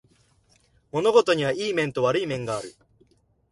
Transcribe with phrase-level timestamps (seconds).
[0.91, 2.73] 物事にはいい面と悪い面がある